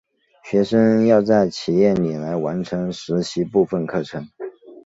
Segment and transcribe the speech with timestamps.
[0.43, 4.27] 学生要在企业里来完成实习部分课程。